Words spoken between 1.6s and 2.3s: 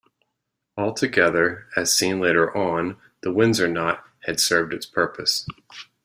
as seen